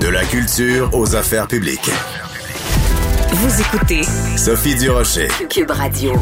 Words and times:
De 0.00 0.08
la 0.08 0.24
culture 0.24 0.88
aux 0.94 1.14
affaires 1.14 1.46
publiques. 1.46 1.90
Vous 3.32 3.60
écoutez 3.60 4.02
Sophie 4.36 4.74
Durocher. 4.74 5.28
Cube 5.50 5.70
Radio. 5.70 6.12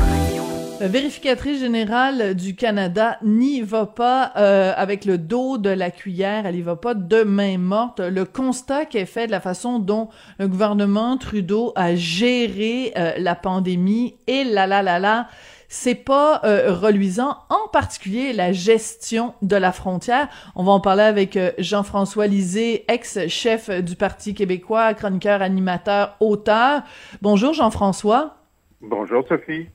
La 0.80 0.88
vérificatrice 0.88 1.61
générale 1.61 2.35
du 2.35 2.56
Canada 2.56 3.19
n'y 3.22 3.62
va 3.62 3.87
pas 3.87 4.33
euh, 4.37 4.72
avec 4.77 5.04
le 5.04 5.17
dos 5.17 5.59
de 5.59 5.71
la 5.71 5.93
cuillère, 5.93 6.46
elle 6.46 6.56
y 6.56 6.62
va 6.62 6.75
pas 6.75 6.95
de 6.95 7.22
main 7.22 7.59
morte. 7.59 8.00
Le 8.00 8.25
constat 8.25 8.84
qui 8.84 8.98
est 8.98 9.06
fait 9.06 9.27
de 9.27 9.32
la 9.32 9.41
façon 9.41 9.79
dont 9.79 10.08
le 10.38 10.48
gouvernement 10.48 11.16
Trudeau 11.16 11.72
a 11.76 11.95
géré 11.95 12.92
euh, 12.96 13.12
la 13.18 13.36
pandémie 13.36 14.16
et 14.26 14.42
là 14.42 14.66
là 14.66 14.82
là 14.82 14.98
là, 14.98 15.29
c'est 15.69 15.95
pas 15.95 16.41
euh, 16.45 16.73
reluisant, 16.73 17.37
en 17.51 17.69
particulier 17.69 18.32
la 18.32 18.53
gestion 18.53 19.34
de 19.43 19.57
la 19.57 19.73
frontière. 19.73 20.29
On 20.57 20.64
va 20.64 20.73
en 20.73 20.80
parler 20.80 21.02
avec 21.02 21.37
euh, 21.37 21.52
Jean-François 21.59 22.27
Lisée, 22.27 22.84
ex-chef 22.88 23.70
du 23.70 23.95
Parti 23.95 24.34
québécois, 24.34 24.95
chroniqueur, 24.95 25.42
animateur, 25.42 26.16
auteur. 26.20 26.83
Bonjour 27.23 27.52
Jean-François. 27.52 28.37
Bonjour 28.80 29.25
Sophie 29.28 29.69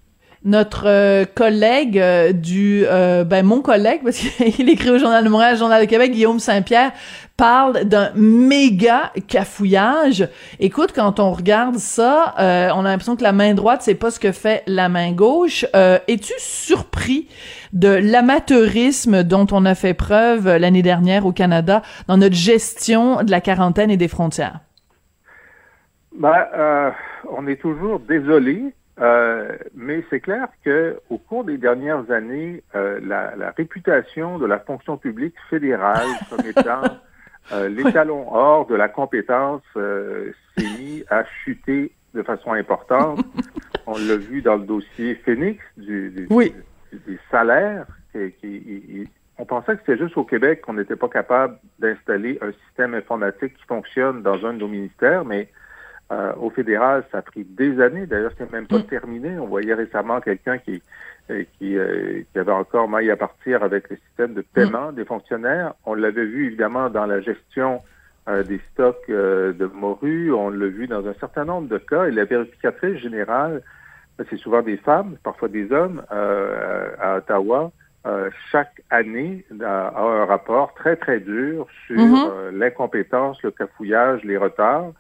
notre 0.46 0.88
euh, 0.88 1.26
collègue 1.26 1.98
euh, 1.98 2.34
du 2.34 2.84
euh, 2.86 3.24
ben 3.24 3.46
mon 3.46 3.62
collègue 3.62 4.02
parce 4.04 4.18
qu'il 4.56 4.70
écrit 4.70 4.90
au 4.90 4.98
Journal 4.98 5.24
de 5.24 5.30
Montréal, 5.30 5.58
Journal 5.58 5.82
de 5.82 5.90
Québec, 5.90 6.12
Guillaume 6.12 6.40
Saint-Pierre 6.40 6.92
parle 7.38 7.86
d'un 7.86 8.12
méga 8.16 9.12
cafouillage. 9.28 10.28
Écoute, 10.60 10.92
quand 10.94 11.20
on 11.20 11.32
regarde 11.32 11.76
ça, 11.78 12.34
on 12.38 12.80
a 12.80 12.84
l'impression 12.84 13.16
que 13.16 13.24
la 13.24 13.32
main 13.32 13.54
droite 13.54 13.82
c'est 13.82 13.96
pas 13.96 14.12
ce 14.12 14.20
que 14.20 14.32
fait 14.32 14.64
la 14.68 14.90
main 14.90 15.12
gauche. 15.12 15.66
Es-tu 15.74 16.34
surpris 16.38 17.28
de 17.74 17.90
l'amateurisme 17.90 19.24
dont 19.24 19.48
on 19.52 19.66
a 19.66 19.76
fait 19.76 19.94
preuve 19.94 20.58
l'année 20.58 20.84
dernière 20.84 21.26
au 21.26 21.32
Canada 21.32 21.82
dans 22.08 22.18
notre 22.18 22.36
gestion 22.36 23.24
de 23.24 23.32
la 23.32 23.42
quarantaine 23.42 23.90
et 23.90 23.98
des 23.98 24.08
frontières? 24.08 24.60
Ben, 26.18 26.94
on 27.32 27.48
est 27.48 27.60
toujours 27.60 28.00
désolé 28.00 28.74
euh, 29.00 29.58
mais 29.74 30.04
c'est 30.10 30.20
clair 30.20 30.48
que 30.64 31.00
au 31.10 31.18
cours 31.18 31.44
des 31.44 31.58
dernières 31.58 32.12
années, 32.12 32.64
euh, 32.76 33.00
la, 33.04 33.36
la, 33.36 33.50
réputation 33.52 34.38
de 34.38 34.46
la 34.46 34.60
fonction 34.60 34.98
publique 34.98 35.34
fédérale 35.50 36.08
comme 36.30 36.46
étant 36.46 36.84
euh, 37.52 37.70
l'étalon 37.70 38.34
or 38.34 38.68
de 38.68 38.76
la 38.76 38.90
compétence 38.90 39.62
euh, 39.76 40.32
s'est 40.58 40.64
mis 40.80 41.04
à 41.10 41.24
chuter 41.44 41.92
de 42.14 42.24
façon 42.24 42.54
importante. 42.54 43.20
On 43.86 43.98
l'a 43.98 44.16
vu 44.16 44.42
dans 44.42 44.56
le 44.56 44.66
dossier 44.66 45.16
Phoenix 45.26 45.62
du, 45.78 46.10
du, 46.10 46.28
oui. 46.30 46.54
des 46.92 47.20
salaires. 47.30 47.86
Qui, 48.14 48.32
qui, 48.40 49.08
on 49.40 49.46
pensait 49.46 49.74
que 49.74 49.80
c'était 49.80 49.98
juste 49.98 50.16
au 50.18 50.24
Québec 50.24 50.62
qu'on 50.62 50.74
n'était 50.74 50.96
pas 50.96 51.10
capable 51.10 51.58
d'installer 51.80 52.38
un 52.42 52.52
système 52.68 52.94
informatique 52.94 53.56
qui 53.58 53.64
fonctionne 53.66 54.22
dans 54.22 54.46
un 54.46 54.54
de 54.54 54.60
nos 54.60 54.68
ministères, 54.68 55.26
mais 55.26 55.50
euh, 56.12 56.34
au 56.36 56.50
fédéral, 56.50 57.04
ça 57.12 57.20
a 57.20 57.22
pris 57.22 57.44
des 57.44 57.80
années. 57.82 58.06
D'ailleurs, 58.06 58.34
c'est 58.38 58.52
même 58.52 58.68
pas 58.68 58.80
mm. 58.80 58.84
terminé. 58.84 59.40
On 59.40 59.48
voyait 59.48 59.74
récemment 59.74 60.20
quelqu'un 60.20 60.58
qui, 60.58 60.82
euh, 61.32 61.44
qui, 61.58 61.78
euh, 61.78 62.22
qui, 62.32 62.40
avait 62.40 62.52
encore 62.52 62.90
maille 62.90 63.10
à 63.10 63.16
partir 63.16 63.64
avec 63.64 63.90
le 63.90 63.96
système 63.96 64.34
de 64.34 64.42
paiement 64.42 64.92
mm. 64.92 64.96
des 64.96 65.06
fonctionnaires. 65.06 65.74
On 65.86 65.94
l'avait 65.94 66.26
vu 66.26 66.48
évidemment 66.48 66.90
dans 66.90 67.06
la 67.06 67.22
gestion 67.22 67.82
des 68.48 68.62
stocks 68.72 69.10
de 69.10 69.66
morue. 69.74 70.32
On 70.32 70.50
l'a 70.50 70.68
vu 70.68 70.88
dans 70.88 71.06
un 71.06 71.14
certain 71.16 71.44
nombre 71.44 71.68
de 71.68 71.78
cas. 71.78 72.06
Et 72.06 72.12
la 72.12 72.24
vérificatrice 72.24 72.98
générale, 73.00 73.62
c'est 74.30 74.38
souvent 74.38 74.62
des 74.62 74.78
femmes, 74.78 75.18
parfois 75.24 75.50
des 75.50 75.70
hommes, 75.74 76.02
à 76.10 77.18
Ottawa. 77.18 77.74
chaque 78.50 78.82
année 78.90 79.44
a, 79.62 80.00
un 80.00 80.24
rapport 80.24 80.74
très 80.74 80.96
très 80.96 81.20
dur 81.20 81.68
sur 81.86 81.98
mm-hmm. 81.98 82.52
l'incompétence, 82.52 83.44
le 83.44 83.52
cafouillage, 83.52 84.24
les 84.24 84.38
retards. 84.38 84.94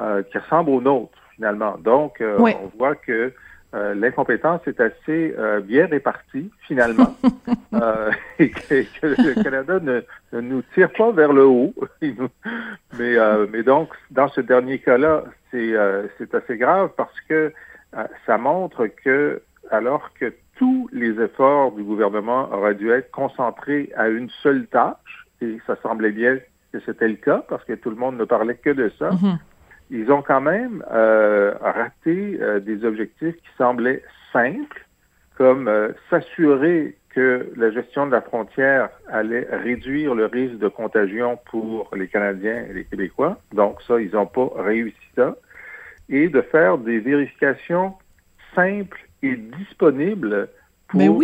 Euh, 0.00 0.22
qui 0.22 0.38
ressemble 0.38 0.70
aux 0.70 0.80
nôtres, 0.80 1.18
finalement. 1.34 1.76
Donc, 1.76 2.22
euh, 2.22 2.38
on 2.38 2.78
voit 2.78 2.94
que 2.94 3.34
euh, 3.74 3.94
l'incompétence 3.94 4.62
est 4.66 4.80
assez 4.80 5.34
bien 5.64 5.86
répartie, 5.88 6.50
finalement, 6.66 7.14
et 8.38 8.50
que, 8.50 8.86
le 9.02 9.42
Canada 9.42 9.78
ne, 9.78 10.00
ne, 10.32 10.40
nous 10.40 10.62
tire 10.72 10.90
pas 10.92 11.10
vers 11.10 11.34
le 11.34 11.44
haut. 11.44 11.74
mais, 12.98 13.16
mais 13.52 13.62
donc, 13.62 13.90
dans 14.10 14.28
ce 14.28 14.40
dernier 14.40 14.78
cas-là, 14.78 15.24
c'est 15.50 15.76
assez 15.76 16.56
grave 16.56 16.92
parce 16.96 17.20
que 17.28 17.52
ça 18.24 18.38
montre 18.38 18.86
que, 19.04 19.42
alors 19.70 20.14
que 20.14 20.32
tous 20.56 20.88
les 20.94 21.20
efforts 21.20 21.72
du 21.72 21.82
gouvernement 21.82 22.48
auraient 22.52 22.74
dû 22.74 22.90
être 22.90 23.10
concentrés 23.10 23.92
à 23.96 24.08
une 24.08 24.30
seule 24.42 24.66
tâche, 24.68 25.26
et 25.42 25.58
ça 25.66 25.76
semblait 25.82 26.12
bien 26.12 26.38
que 26.72 26.80
c'était 26.86 27.08
le 27.08 27.16
cas 27.16 27.44
parce 27.50 27.64
que 27.64 27.74
tout 27.74 27.90
le 27.90 27.96
monde 27.96 28.16
ne 28.16 28.24
parlait 28.24 28.54
que 28.54 28.70
de 28.70 28.90
ça, 28.98 29.10
mm-hmm 29.10 29.36
ils 29.90 30.10
ont 30.12 30.22
quand 30.22 30.40
même 30.40 30.84
euh, 30.92 31.52
raté 31.60 32.38
euh, 32.40 32.60
des 32.60 32.84
objectifs 32.84 33.34
qui 33.36 33.48
semblaient 33.58 34.02
simples, 34.32 34.86
comme 35.36 35.68
euh, 35.68 35.90
s'assurer 36.08 36.96
que 37.10 37.52
la 37.56 37.72
gestion 37.72 38.06
de 38.06 38.12
la 38.12 38.20
frontière 38.20 38.90
allait 39.08 39.48
réduire 39.50 40.14
le 40.14 40.26
risque 40.26 40.58
de 40.58 40.68
contagion 40.68 41.38
pour 41.50 41.90
les 41.96 42.06
Canadiens 42.06 42.66
et 42.70 42.72
les 42.72 42.84
Québécois. 42.84 43.36
Donc 43.52 43.82
ça, 43.82 44.00
ils 44.00 44.12
n'ont 44.12 44.26
pas 44.26 44.48
réussi 44.56 44.96
ça. 45.16 45.36
Et 46.08 46.28
de 46.28 46.40
faire 46.40 46.78
des 46.78 47.00
vérifications 47.00 47.94
simples 48.54 49.00
et 49.22 49.34
disponibles 49.34 50.48
pour 50.86 51.22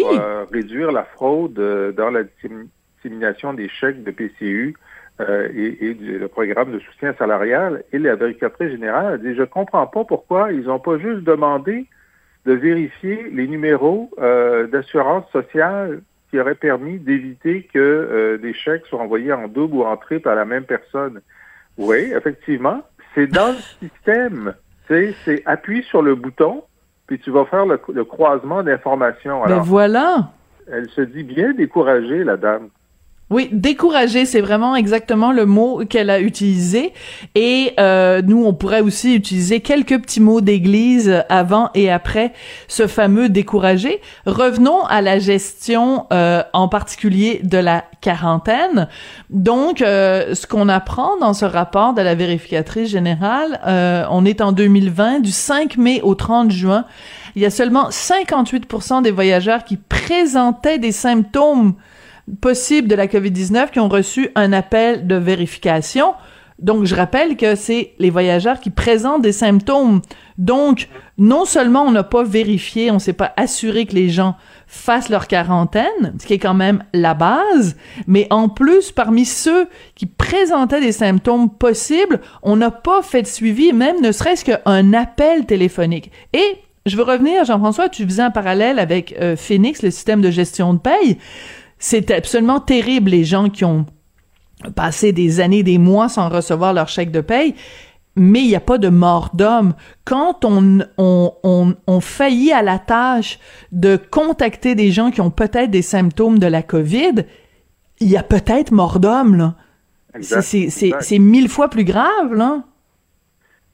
réduire 0.50 0.90
la 0.90 1.04
fraude 1.04 1.54
dans 1.96 2.10
la 2.10 2.24
dissémination 2.24 3.52
des 3.52 3.68
chèques 3.68 4.02
de 4.02 4.10
PCU 4.10 4.76
euh, 5.20 5.48
et, 5.54 5.86
et 5.86 5.94
le 5.94 6.28
programme 6.28 6.72
de 6.72 6.78
soutien 6.78 7.14
salarial. 7.18 7.84
Et 7.92 7.98
la 7.98 8.16
vérificatrice 8.16 8.70
générale 8.70 9.14
a 9.14 9.18
dit, 9.18 9.34
je 9.34 9.42
comprends 9.42 9.86
pas 9.86 10.04
pourquoi 10.04 10.52
ils 10.52 10.64
n'ont 10.64 10.78
pas 10.78 10.98
juste 10.98 11.24
demandé 11.24 11.86
de 12.44 12.52
vérifier 12.52 13.30
les 13.32 13.48
numéros 13.48 14.10
euh, 14.18 14.66
d'assurance 14.66 15.28
sociale 15.32 16.00
qui 16.30 16.38
auraient 16.38 16.54
permis 16.54 16.98
d'éviter 16.98 17.68
que 17.72 17.78
euh, 17.78 18.38
des 18.38 18.52
chèques 18.52 18.86
soient 18.86 19.00
envoyés 19.00 19.32
en 19.32 19.48
double 19.48 19.76
ou 19.76 19.84
en 19.84 19.96
triple 19.96 20.28
à 20.28 20.34
la 20.34 20.44
même 20.44 20.64
personne. 20.64 21.20
Oui, 21.78 22.12
effectivement, 22.14 22.82
c'est 23.14 23.26
dans 23.26 23.52
le 23.52 23.88
système. 23.88 24.54
C'est 24.88 25.42
appuie 25.46 25.82
sur 25.82 26.00
le 26.00 26.14
bouton, 26.14 26.62
puis 27.08 27.18
tu 27.18 27.30
vas 27.32 27.44
faire 27.46 27.66
le, 27.66 27.80
le 27.92 28.04
croisement 28.04 28.62
d'informations. 28.62 29.42
Ben 29.44 29.58
voilà. 29.58 30.30
Elle 30.70 30.88
se 30.90 31.00
dit 31.00 31.24
bien 31.24 31.52
découragée, 31.52 32.22
la 32.22 32.36
dame. 32.36 32.68
Oui, 33.28 33.48
décourager, 33.50 34.24
c'est 34.24 34.40
vraiment 34.40 34.76
exactement 34.76 35.32
le 35.32 35.46
mot 35.46 35.82
qu'elle 35.84 36.10
a 36.10 36.20
utilisé. 36.20 36.92
Et 37.34 37.72
euh, 37.80 38.22
nous, 38.24 38.44
on 38.44 38.54
pourrait 38.54 38.82
aussi 38.82 39.16
utiliser 39.16 39.58
quelques 39.58 40.00
petits 40.00 40.20
mots 40.20 40.40
d'église 40.40 41.24
avant 41.28 41.70
et 41.74 41.90
après 41.90 42.32
ce 42.68 42.86
fameux 42.86 43.28
décourager. 43.28 44.00
Revenons 44.26 44.84
à 44.84 45.02
la 45.02 45.18
gestion, 45.18 46.06
euh, 46.12 46.44
en 46.52 46.68
particulier 46.68 47.40
de 47.42 47.58
la 47.58 47.82
quarantaine. 48.00 48.86
Donc, 49.28 49.82
euh, 49.82 50.36
ce 50.36 50.46
qu'on 50.46 50.68
apprend 50.68 51.16
dans 51.18 51.34
ce 51.34 51.46
rapport 51.46 51.94
de 51.94 52.02
la 52.02 52.14
vérificatrice 52.14 52.90
générale, 52.90 53.60
on 54.08 54.24
est 54.24 54.40
en 54.40 54.52
2020, 54.52 55.18
du 55.18 55.32
5 55.32 55.78
mai 55.78 56.00
au 56.02 56.14
30 56.14 56.52
juin, 56.52 56.84
il 57.34 57.42
y 57.42 57.44
a 57.44 57.50
seulement 57.50 57.88
58% 57.88 59.02
des 59.02 59.10
voyageurs 59.10 59.64
qui 59.64 59.76
présentaient 59.76 60.78
des 60.78 60.92
symptômes 60.92 61.74
possibles 62.40 62.88
de 62.88 62.94
la 62.94 63.06
COVID-19 63.06 63.70
qui 63.70 63.80
ont 63.80 63.88
reçu 63.88 64.30
un 64.34 64.52
appel 64.52 65.06
de 65.06 65.16
vérification. 65.16 66.14
Donc, 66.58 66.84
je 66.84 66.94
rappelle 66.94 67.36
que 67.36 67.54
c'est 67.54 67.92
les 67.98 68.08
voyageurs 68.08 68.60
qui 68.60 68.70
présentent 68.70 69.22
des 69.22 69.32
symptômes. 69.32 70.00
Donc, 70.38 70.88
non 71.18 71.44
seulement 71.44 71.82
on 71.82 71.90
n'a 71.90 72.02
pas 72.02 72.24
vérifié, 72.24 72.90
on 72.90 72.98
s'est 72.98 73.12
pas 73.12 73.32
assuré 73.36 73.84
que 73.84 73.94
les 73.94 74.08
gens 74.08 74.36
fassent 74.66 75.10
leur 75.10 75.28
quarantaine, 75.28 76.14
ce 76.18 76.26
qui 76.26 76.32
est 76.32 76.38
quand 76.38 76.54
même 76.54 76.82
la 76.92 77.14
base, 77.14 77.76
mais 78.06 78.26
en 78.30 78.48
plus, 78.48 78.90
parmi 78.90 79.24
ceux 79.24 79.68
qui 79.94 80.06
présentaient 80.06 80.80
des 80.80 80.92
symptômes 80.92 81.50
possibles, 81.50 82.20
on 82.42 82.56
n'a 82.56 82.70
pas 82.70 83.02
fait 83.02 83.22
de 83.22 83.26
suivi, 83.26 83.72
même 83.72 84.00
ne 84.00 84.10
serait-ce 84.10 84.44
qu'un 84.44 84.92
appel 84.94 85.44
téléphonique. 85.44 86.10
Et 86.32 86.58
je 86.86 86.96
veux 86.96 87.02
revenir, 87.02 87.44
Jean-François, 87.44 87.88
tu 87.88 88.04
faisais 88.04 88.22
un 88.22 88.30
parallèle 88.30 88.78
avec 88.78 89.14
euh, 89.20 89.36
Phoenix, 89.36 89.82
le 89.82 89.90
système 89.90 90.22
de 90.22 90.30
gestion 90.30 90.72
de 90.72 90.78
paye. 90.78 91.18
C'est 91.78 92.10
absolument 92.10 92.60
terrible 92.60 93.10
les 93.10 93.24
gens 93.24 93.48
qui 93.48 93.64
ont 93.64 93.86
passé 94.74 95.12
des 95.12 95.40
années, 95.40 95.62
des 95.62 95.78
mois 95.78 96.08
sans 96.08 96.28
recevoir 96.28 96.72
leur 96.72 96.88
chèque 96.88 97.10
de 97.10 97.20
paye. 97.20 97.54
Mais 98.18 98.40
il 98.40 98.48
n'y 98.48 98.56
a 98.56 98.60
pas 98.60 98.78
de 98.78 98.88
mort 98.88 99.30
d'homme. 99.34 99.74
Quand 100.06 100.44
on, 100.46 100.80
on, 100.96 101.32
on, 101.42 101.74
on, 101.86 102.00
faillit 102.00 102.52
à 102.52 102.62
la 102.62 102.78
tâche 102.78 103.38
de 103.72 103.96
contacter 103.96 104.74
des 104.74 104.90
gens 104.90 105.10
qui 105.10 105.20
ont 105.20 105.30
peut-être 105.30 105.70
des 105.70 105.82
symptômes 105.82 106.38
de 106.38 106.46
la 106.46 106.62
COVID, 106.62 107.26
il 108.00 108.08
y 108.08 108.16
a 108.16 108.22
peut-être 108.22 108.72
mort 108.72 109.00
d'homme, 109.00 109.36
là. 109.36 109.54
C'est 110.22 111.18
mille 111.18 111.50
fois 111.50 111.68
plus 111.68 111.84
grave, 111.84 112.32
là. 112.32 112.62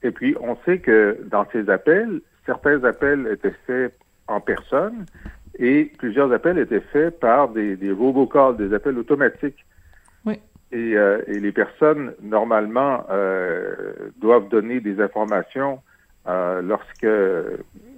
Et 0.02 0.10
puis, 0.10 0.34
on 0.40 0.56
sait 0.64 0.78
que 0.78 1.18
dans 1.30 1.46
ces 1.52 1.70
appels, 1.70 2.20
certains 2.44 2.82
appels 2.82 3.28
étaient 3.32 3.54
faits 3.66 3.94
en 4.26 4.40
personne, 4.40 5.06
et 5.62 5.92
plusieurs 5.96 6.32
appels 6.32 6.58
étaient 6.58 6.80
faits 6.80 7.20
par 7.20 7.48
des, 7.48 7.76
des 7.76 7.92
robocalls, 7.92 8.56
des 8.56 8.74
appels 8.74 8.98
automatiques. 8.98 9.64
Oui. 10.26 10.34
Et, 10.72 10.92
et, 10.92 11.40
les 11.40 11.52
personnes, 11.52 12.14
normalement, 12.20 13.04
doivent 14.20 14.48
donner 14.48 14.80
des 14.80 15.00
informations 15.00 15.80
lorsque 16.26 17.06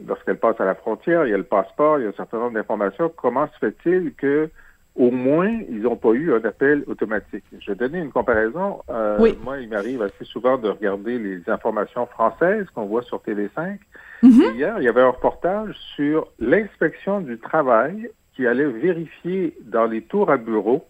lorsqu'elles 0.07 0.39
passent 0.39 0.61
à 0.61 0.65
la 0.65 0.75
frontière. 0.75 1.25
Il 1.27 1.31
y 1.31 1.35
a 1.35 1.39
le 1.39 1.45
passeport, 1.45 1.99
il 1.99 2.03
y 2.03 2.07
a 2.07 2.11
un 2.11 2.13
certain 2.13 2.39
nombre 2.39 2.53
d'informations. 2.53 3.11
Comment 3.17 3.49
se 3.49 3.59
fait-il 3.59 4.13
que 4.15 4.51
au 4.97 5.11
moins, 5.11 5.61
ils 5.69 5.83
n'ont 5.83 5.97
pas 5.97 6.13
eu 6.13 6.33
un 6.33 6.45
appel 6.45 6.85
automatique. 6.87 7.45
Je 7.59 7.73
vais 7.73 7.77
donner 7.77 7.99
une 7.99 8.13
comparaison. 8.13 8.81
Euh, 8.89 9.19
Moi, 9.43 9.61
il 9.61 9.69
m'arrive 9.69 10.03
assez 10.03 10.25
souvent 10.25 10.57
de 10.57 10.69
regarder 10.69 11.19
les 11.19 11.49
informations 11.51 12.07
françaises 12.07 12.67
qu'on 12.75 12.87
voit 12.87 13.03
sur 13.03 13.19
TV5. 13.19 13.79
Mm-hmm. 14.23 14.55
Hier, 14.55 14.75
il 14.79 14.85
y 14.85 14.89
avait 14.89 15.03
un 15.03 15.11
reportage 15.11 15.75
sur 15.97 16.29
l'inspection 16.39 17.21
du 17.21 17.39
travail 17.39 18.09
qui 18.37 18.47
allait 18.47 18.67
vérifier 18.67 19.57
dans 19.63 19.87
les 19.87 20.03
tours 20.03 20.31
à 20.31 20.37
bureau, 20.37 20.87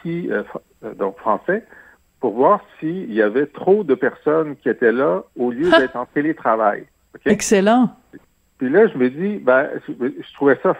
si, 0.00 0.30
euh, 0.30 0.42
euh, 0.84 0.94
donc 0.94 1.18
français, 1.18 1.62
pour 2.20 2.34
voir 2.34 2.60
s'il 2.80 3.12
y 3.12 3.20
avait 3.20 3.46
trop 3.46 3.84
de 3.84 3.94
personnes 3.94 4.56
qui 4.56 4.70
étaient 4.70 4.92
là 4.92 5.24
au 5.38 5.50
lieu 5.50 5.70
d'être 5.78 5.96
en 5.96 6.06
télétravail. 6.06 6.86
Excellent. 7.26 7.94
Puis 8.56 8.70
là, 8.70 8.86
je 8.86 8.96
me 8.96 9.10
dis, 9.10 9.36
ben, 9.38 9.68
je 9.88 10.34
trouvais 10.34 10.58
ça 10.62 10.74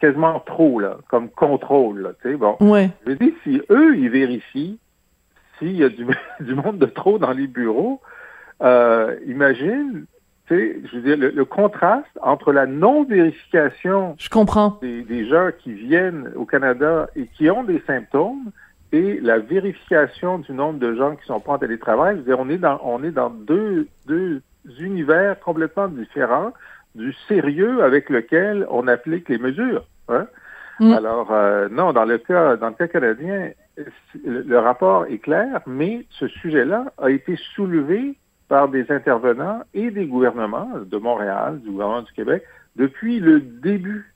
quasiment 0.00 0.40
trop, 0.40 0.80
là, 0.80 0.98
comme 1.08 1.28
contrôle, 1.30 2.00
là, 2.02 2.10
tu 2.22 2.30
sais, 2.30 2.36
bon. 2.36 2.56
Ouais. 2.60 2.90
Je 3.06 3.12
dis, 3.12 3.34
si 3.42 3.62
eux, 3.70 3.96
ils 3.96 4.10
vérifient 4.10 4.78
s'il 5.58 5.76
y 5.76 5.84
a 5.84 5.88
du, 5.88 6.06
du, 6.40 6.54
monde 6.54 6.78
de 6.78 6.86
trop 6.86 7.18
dans 7.18 7.32
les 7.32 7.46
bureaux, 7.46 8.00
euh, 8.62 9.16
imagine, 9.26 10.06
tu 10.46 10.54
sais, 10.54 10.80
je 10.84 10.96
veux 10.96 11.02
dire, 11.02 11.32
le, 11.34 11.44
contraste 11.44 12.18
entre 12.22 12.52
la 12.52 12.66
non-vérification 12.66 14.16
je 14.18 14.28
comprends. 14.28 14.78
Des, 14.80 15.02
des, 15.02 15.26
gens 15.26 15.50
qui 15.58 15.72
viennent 15.72 16.30
au 16.36 16.44
Canada 16.44 17.08
et 17.16 17.26
qui 17.26 17.50
ont 17.50 17.64
des 17.64 17.82
symptômes 17.86 18.50
et 18.92 19.18
la 19.20 19.38
vérification 19.38 20.38
du 20.38 20.52
nombre 20.52 20.78
de 20.78 20.94
gens 20.94 21.16
qui 21.16 21.26
sont 21.26 21.40
pas 21.40 21.54
en 21.54 21.58
télétravail, 21.58 22.14
je 22.14 22.20
veux 22.20 22.26
dire, 22.26 22.38
on 22.38 22.48
est 22.48 22.58
dans, 22.58 22.80
on 22.84 23.02
est 23.02 23.10
dans 23.10 23.30
deux, 23.30 23.88
deux 24.06 24.42
univers 24.78 25.38
complètement 25.40 25.88
différents 25.88 26.52
du 26.96 27.12
sérieux 27.28 27.82
avec 27.82 28.10
lequel 28.10 28.66
on 28.70 28.88
applique 28.88 29.28
les 29.28 29.38
mesures. 29.38 29.86
Hein? 30.08 30.26
Mm. 30.80 30.92
Alors, 30.92 31.32
euh, 31.32 31.68
non, 31.70 31.92
dans 31.92 32.04
le 32.04 32.18
cas, 32.18 32.56
dans 32.56 32.68
le 32.68 32.74
cas 32.74 32.88
canadien, 32.88 33.50
le, 34.24 34.58
rapport 34.58 35.06
est 35.06 35.18
clair, 35.18 35.60
mais 35.66 36.06
ce 36.10 36.26
sujet-là 36.28 36.92
a 36.98 37.10
été 37.10 37.36
soulevé 37.54 38.16
par 38.48 38.68
des 38.68 38.90
intervenants 38.90 39.62
et 39.74 39.90
des 39.90 40.06
gouvernements 40.06 40.70
de 40.84 40.96
Montréal, 40.98 41.60
du 41.60 41.70
gouvernement 41.70 42.02
du 42.02 42.12
Québec, 42.12 42.42
depuis 42.76 43.20
le 43.20 43.40
début. 43.40 44.12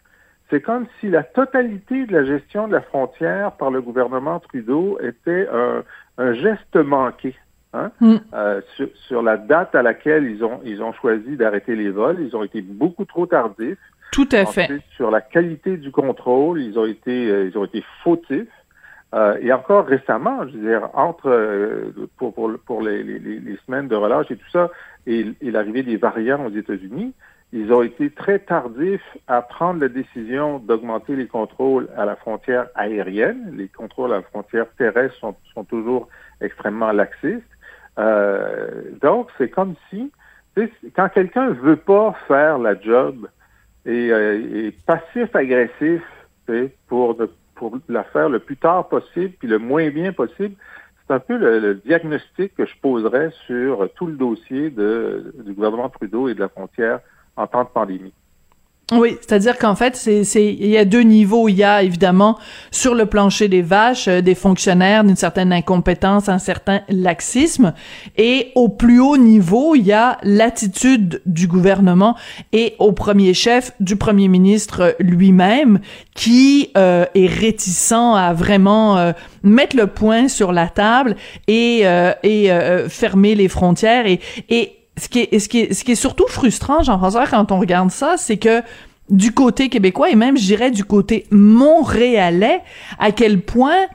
C'est 0.48 0.60
comme 0.60 0.86
si 0.98 1.08
la 1.08 1.22
totalité 1.22 2.06
de 2.06 2.12
la 2.12 2.24
gestion 2.24 2.68
de 2.68 2.72
la 2.72 2.80
frontière 2.80 3.52
par 3.52 3.70
le 3.70 3.80
gouvernement 3.80 4.40
Trudeau 4.40 4.98
était 5.00 5.48
un, 5.52 5.82
un 6.18 6.32
geste 6.34 6.76
manqué. 6.76 7.34
Hein? 7.72 7.90
Mm. 8.00 8.16
Euh, 8.34 8.60
sur, 9.06 9.22
la 9.22 9.36
date 9.36 9.74
à 9.74 9.82
laquelle 9.82 10.24
ils 10.24 10.42
ont, 10.42 10.60
ils 10.64 10.82
ont 10.82 10.92
choisi 10.92 11.36
d'arrêter 11.36 11.76
les 11.76 11.90
vols, 11.90 12.18
ils 12.20 12.34
ont 12.36 12.42
été 12.42 12.62
beaucoup 12.62 13.04
trop 13.04 13.26
tardifs. 13.26 13.78
Tout 14.12 14.28
à 14.32 14.44
fait. 14.44 14.68
Sur 14.96 15.10
la 15.10 15.20
qualité 15.20 15.76
du 15.76 15.92
contrôle, 15.92 16.60
ils 16.60 16.78
ont 16.78 16.86
été, 16.86 17.30
euh, 17.30 17.48
ils 17.48 17.56
ont 17.56 17.64
été 17.64 17.84
fautifs. 18.02 18.48
Euh, 19.14 19.38
et 19.40 19.52
encore 19.52 19.86
récemment, 19.86 20.46
je 20.48 20.56
veux 20.56 20.68
dire, 20.68 20.88
entre 20.94 21.92
pour, 22.16 22.32
pour, 22.32 22.50
pour 22.64 22.82
les, 22.82 23.02
les, 23.02 23.18
les, 23.18 23.58
semaines 23.66 23.88
de 23.88 23.96
relâche 23.96 24.30
et 24.30 24.36
tout 24.36 24.50
ça, 24.52 24.70
et, 25.06 25.26
et 25.40 25.50
l'arrivée 25.50 25.82
des 25.82 25.96
variants 25.96 26.46
aux 26.46 26.50
États-Unis, 26.50 27.12
ils 27.52 27.72
ont 27.72 27.82
été 27.82 28.10
très 28.10 28.38
tardifs 28.38 29.16
à 29.26 29.42
prendre 29.42 29.80
la 29.80 29.88
décision 29.88 30.60
d'augmenter 30.60 31.16
les 31.16 31.26
contrôles 31.26 31.88
à 31.96 32.04
la 32.04 32.14
frontière 32.14 32.66
aérienne. 32.76 33.52
Les 33.56 33.66
contrôles 33.66 34.12
à 34.12 34.16
la 34.16 34.22
frontière 34.22 34.66
terrestre 34.78 35.16
sont, 35.16 35.34
sont 35.54 35.64
toujours 35.64 36.08
extrêmement 36.40 36.92
laxistes. 36.92 37.42
Euh, 37.98 38.82
donc, 39.00 39.28
c'est 39.38 39.50
comme 39.50 39.74
si, 39.88 40.12
quand 40.94 41.08
quelqu'un 41.08 41.50
veut 41.50 41.76
pas 41.76 42.14
faire 42.28 42.58
la 42.58 42.78
job 42.80 43.28
et, 43.86 44.10
euh, 44.12 44.70
passif-agressif 44.86 46.02
pour, 46.88 47.16
pour 47.54 47.78
la 47.88 48.04
faire 48.04 48.28
le 48.28 48.40
plus 48.40 48.56
tard 48.56 48.88
possible 48.88 49.34
puis 49.38 49.48
le 49.48 49.58
moins 49.58 49.88
bien 49.90 50.12
possible, 50.12 50.56
c'est 51.06 51.14
un 51.14 51.20
peu 51.20 51.36
le, 51.36 51.74
diagnostic 51.74 52.54
que 52.54 52.66
je 52.66 52.74
poserais 52.80 53.30
sur 53.46 53.88
tout 53.94 54.06
le 54.06 54.14
dossier 54.14 54.70
de, 54.70 55.34
du 55.44 55.52
gouvernement 55.52 55.88
Trudeau 55.88 56.28
et 56.28 56.34
de 56.34 56.40
la 56.40 56.48
frontière 56.48 57.00
en 57.36 57.46
temps 57.46 57.64
de 57.64 57.68
pandémie. 57.68 58.12
Oui, 58.92 59.16
c'est-à-dire 59.20 59.56
qu'en 59.56 59.76
fait, 59.76 59.94
c'est, 59.94 60.24
il 60.34 60.66
y 60.66 60.76
a 60.76 60.84
deux 60.84 61.02
niveaux. 61.02 61.48
Il 61.48 61.54
y 61.54 61.62
a 61.62 61.82
évidemment 61.82 62.38
sur 62.72 62.94
le 62.94 63.06
plancher 63.06 63.46
des 63.46 63.62
vaches 63.62 64.08
euh, 64.08 64.20
des 64.20 64.34
fonctionnaires 64.34 65.04
d'une 65.04 65.16
certaine 65.16 65.52
incompétence, 65.52 66.28
un 66.28 66.38
certain 66.38 66.80
laxisme, 66.88 67.72
et 68.16 68.48
au 68.54 68.68
plus 68.68 69.00
haut 69.00 69.16
niveau, 69.16 69.74
il 69.74 69.86
y 69.86 69.92
a 69.92 70.18
l'attitude 70.22 71.22
du 71.24 71.46
gouvernement 71.46 72.16
et 72.52 72.74
au 72.78 72.92
premier 72.92 73.34
chef 73.34 73.72
du 73.80 73.96
premier 73.96 74.28
ministre 74.28 74.96
lui-même 74.98 75.80
qui 76.14 76.70
euh, 76.76 77.06
est 77.14 77.26
réticent 77.26 77.92
à 77.92 78.32
vraiment 78.32 78.98
euh, 78.98 79.12
mettre 79.42 79.76
le 79.76 79.86
point 79.86 80.28
sur 80.28 80.52
la 80.52 80.68
table 80.68 81.16
et 81.46 81.84
et 82.22 82.50
fermer 82.88 83.34
les 83.34 83.48
frontières 83.48 84.06
et 84.06 84.79
ce 84.96 85.08
qui 85.08 85.20
est, 85.20 85.38
ce 85.38 85.48
qui 85.48 85.60
est, 85.60 85.72
ce 85.72 85.84
qui 85.84 85.92
est 85.92 85.96
surtout 85.96 86.26
frustrant, 86.28 86.82
Jean-François, 86.82 87.26
quand 87.26 87.52
on 87.52 87.58
regarde 87.58 87.90
ça, 87.90 88.16
c'est 88.16 88.36
que 88.36 88.62
du 89.08 89.32
côté 89.32 89.68
québécois 89.68 90.10
et 90.10 90.14
même, 90.14 90.36
je 90.36 90.44
dirais, 90.44 90.70
du 90.70 90.84
côté 90.84 91.26
montréalais, 91.30 92.60
à 92.98 93.12
quel 93.12 93.40
point 93.40 93.86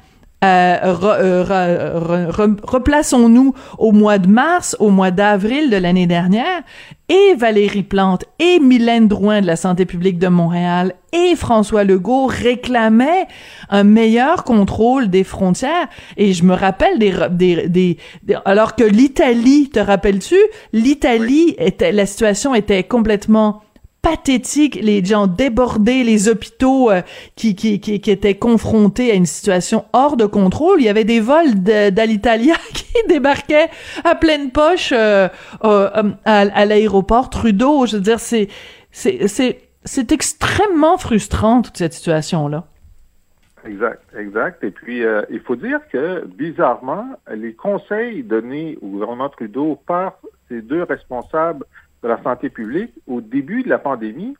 euh, 0.45 1.45
euh, 1.49 2.27
replaçons-nous 2.63 3.53
au 3.77 3.91
mois 3.91 4.17
de 4.17 4.27
mars, 4.27 4.75
au 4.79 4.89
mois 4.89 5.11
d'avril 5.11 5.69
de 5.69 5.77
l'année 5.77 6.07
dernière, 6.07 6.61
et 7.09 7.35
Valérie 7.35 7.83
Plante 7.83 8.25
et 8.39 8.59
Mylène 8.59 9.07
Drouin 9.07 9.41
de 9.41 9.47
la 9.47 9.55
Santé 9.55 9.85
publique 9.85 10.17
de 10.17 10.27
Montréal 10.27 10.95
et 11.13 11.35
François 11.35 11.83
Legault 11.83 12.25
réclamaient 12.25 13.27
un 13.69 13.83
meilleur 13.83 14.43
contrôle 14.43 15.09
des 15.09 15.23
frontières. 15.23 15.87
Et 16.17 16.33
je 16.33 16.43
me 16.43 16.53
rappelle 16.53 16.97
des, 16.97 17.13
des, 17.29 17.67
des, 17.67 17.97
alors 18.45 18.75
que 18.75 18.83
l'Italie, 18.83 19.69
te 19.69 19.79
rappelles-tu, 19.79 20.37
l'Italie 20.73 21.55
était, 21.57 21.91
la 21.91 22.05
situation 22.05 22.55
était 22.55 22.83
complètement 22.83 23.61
pathétique, 24.05 24.75
les 24.75 25.03
gens 25.03 25.25
débordés, 25.25 26.03
les 26.03 26.29
hôpitaux 26.29 26.91
euh, 26.91 27.01
qui, 27.35 27.55
qui, 27.55 28.11
étaient 28.11 28.35
confrontés 28.35 29.09
à 29.09 29.15
une 29.15 29.25
situation 29.25 29.85
hors 29.93 30.15
de 30.15 30.27
contrôle. 30.27 30.79
Il 30.79 30.85
y 30.85 30.89
avait 30.89 31.05
des 31.05 31.19
vols 31.19 31.55
d'Alitalia 31.55 32.53
qui 32.73 33.07
débarquaient 33.09 33.69
à 34.03 34.13
pleine 34.13 34.51
poche 34.51 34.91
euh, 34.91 35.27
euh, 35.63 35.89
à, 36.23 36.39
à 36.41 36.65
l'aéroport 36.65 37.31
Trudeau. 37.31 37.87
Je 37.87 37.95
veux 37.95 38.03
dire, 38.03 38.19
c'est 38.19 38.47
c'est 38.91 40.11
extrêmement 40.11 40.97
frustrant 40.97 41.63
toute 41.63 41.77
cette 41.77 41.93
situation 41.93 42.47
là. 42.47 42.65
Exact, 43.65 44.03
exact. 44.15 44.63
Et 44.63 44.69
puis, 44.69 45.01
il 45.31 45.39
faut 45.39 45.55
dire 45.55 45.79
que, 45.91 46.23
bizarrement, 46.27 47.07
les 47.33 47.53
conseils 47.53 48.21
donnés 48.21 48.77
au 48.83 48.87
gouvernement 48.87 49.29
Trudeau 49.29 49.81
par 49.87 50.19
ces 50.47 50.61
deux 50.61 50.83
responsables 50.83 51.65
de 52.05 52.09
la 52.09 52.21
santé 52.21 52.49
publique, 52.49 52.93
au 53.07 53.19
début 53.19 53.63
de 53.63 53.69
la 53.69 53.79
pandémie, 53.79 54.37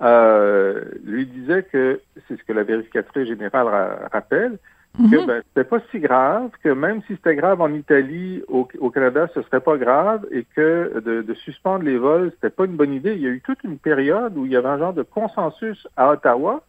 euh, 0.00 0.84
lui 1.04 1.26
disait 1.26 1.64
que, 1.64 2.00
c'est 2.26 2.38
ce 2.38 2.44
que 2.44 2.52
la 2.52 2.62
vérificatrice 2.62 3.26
générale 3.26 3.66
rappelle, 4.12 4.58
que 4.96 5.20
mhm. 5.20 5.26
ben, 5.26 5.42
c'était 5.48 5.68
pas 5.68 5.78
si 5.90 6.00
grave, 6.00 6.50
que 6.62 6.70
même 6.70 7.02
si 7.02 7.14
c'était 7.14 7.36
grave 7.36 7.60
en 7.60 7.72
Italie, 7.72 8.42
au, 8.48 8.64
Canada, 8.90 9.28
ce 9.34 9.42
serait 9.42 9.60
pas 9.60 9.76
grave, 9.76 10.26
et 10.30 10.44
que 10.56 11.00
de, 11.00 11.34
suspendre 11.34 11.84
les 11.84 11.98
vols, 11.98 12.30
c'était 12.34 12.54
pas 12.54 12.64
une 12.64 12.76
bonne 12.76 12.92
idée. 12.92 13.14
Il 13.14 13.22
y 13.22 13.26
a 13.26 13.30
eu 13.30 13.40
toute 13.40 13.62
une 13.64 13.78
période 13.78 14.36
où 14.36 14.46
il 14.46 14.52
y 14.52 14.56
avait 14.56 14.68
un 14.68 14.78
genre 14.78 14.94
de 14.94 15.02
consensus 15.02 15.86
à 15.96 16.10
Ottawa 16.10 16.62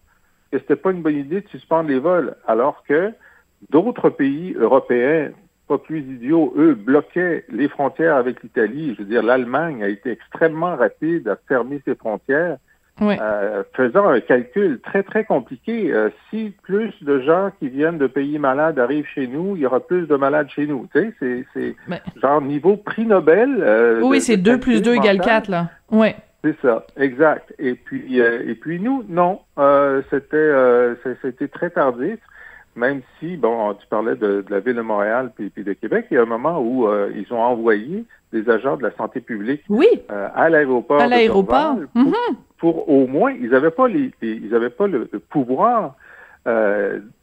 que 0.52 0.58
c'était 0.58 0.76
pas 0.76 0.92
une 0.92 1.04
bonne 1.04 1.16
idée 1.16 1.42
de 1.42 1.48
suspendre 1.50 1.90
les 1.90 2.00
vols, 2.00 2.36
alors 2.48 2.84
que 2.88 3.12
d'autres 3.70 4.10
pays 4.10 4.56
européens, 4.58 5.30
pas 5.70 5.78
plus 5.78 6.00
idiots, 6.00 6.52
eux, 6.58 6.74
bloquaient 6.74 7.46
les 7.50 7.70
frontières 7.70 8.16
avec 8.16 8.42
l'Italie. 8.42 8.96
Je 8.96 9.04
veux 9.04 9.08
dire, 9.08 9.22
l'Allemagne 9.22 9.84
a 9.84 9.88
été 9.88 10.10
extrêmement 10.12 10.76
rapide 10.76 11.28
à 11.28 11.38
fermer 11.48 11.80
ses 11.86 11.94
frontières, 11.94 12.58
euh, 13.02 13.64
faisant 13.74 14.10
un 14.10 14.20
calcul 14.20 14.82
très, 14.82 15.04
très 15.04 15.24
compliqué. 15.24 15.94
Euh, 15.94 16.10
si 16.30 16.54
plus 16.64 16.92
de 17.02 17.22
gens 17.22 17.52
qui 17.60 17.70
viennent 17.70 18.00
de 18.00 18.08
pays 18.08 18.40
malades 18.40 18.80
arrivent 18.80 19.08
chez 19.14 19.28
nous, 19.28 19.56
il 19.56 19.62
y 19.62 19.66
aura 19.68 19.80
plus 19.80 20.08
de 20.08 20.16
malades 20.16 20.50
chez 20.50 20.66
nous. 20.66 20.88
Tu 20.94 21.14
sais, 21.20 21.46
c'est 21.54 21.76
genre 22.20 22.42
niveau 22.42 22.76
prix 22.76 23.06
Nobel. 23.06 23.58
Euh, 23.62 24.02
oui, 24.02 24.22
c'est 24.22 24.38
2 24.38 24.60
plus 24.60 24.82
2 24.82 24.96
égale 24.96 25.22
4, 25.22 25.50
là. 25.50 25.70
Oui. 25.92 26.10
C'est 26.44 26.56
ça, 26.62 26.88
exact. 26.98 27.54
Et 27.60 27.76
puis, 27.76 28.18
et 28.18 28.56
puis 28.56 28.80
nous, 28.80 29.04
non, 29.08 29.42
c'était, 30.10 30.54
c'était 31.22 31.50
très 31.50 31.70
tardif 31.70 32.18
même 32.80 33.02
si, 33.20 33.38
bon, 33.38 33.74
tu 33.76 33.86
parlais 33.88 34.16
de, 34.16 34.44
la 34.50 34.60
ville 34.60 34.76
de 34.76 34.82
Montréal 34.82 35.32
puis, 35.36 35.50
puis, 35.50 35.64
de 35.64 35.74
Québec, 35.74 36.08
il 36.10 36.16
y 36.16 36.18
a 36.18 36.24
un 36.24 36.26
moment 36.26 36.60
où 36.60 36.88
euh, 36.88 37.12
ils 37.16 37.32
ont 37.34 37.42
envoyé 37.42 38.06
des 38.32 38.50
agents 38.50 38.78
de 38.78 38.84
la 38.84 38.92
santé 38.96 39.20
publique 39.20 39.62
oui. 39.70 39.88
euh, 40.10 40.30
à 40.34 40.50
l'aéroport. 40.50 41.02
À 41.02 41.08
l'aéroport. 41.08 41.76
Pour, 41.94 42.04
mm-hmm. 42.04 42.36
pour, 42.58 42.90
au 42.90 43.08
moins, 43.08 43.32
ils 43.32 43.50
n'avaient 43.50 43.72
pas 43.72 43.88
les, 43.88 44.12
ils 44.22 44.56
avaient 44.56 44.70
pas 44.70 44.88
le, 44.88 45.08
pouvoir 45.30 45.96